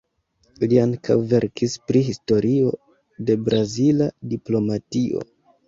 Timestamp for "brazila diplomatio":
3.45-5.27